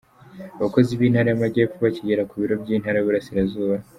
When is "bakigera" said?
1.85-2.27